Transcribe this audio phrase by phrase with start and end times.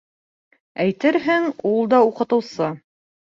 [0.85, 2.73] Әйтерһең, ул да уҡытыусы.